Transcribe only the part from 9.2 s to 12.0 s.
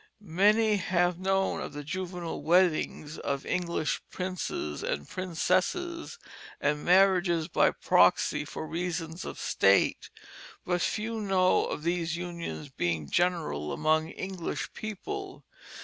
of state; but few know of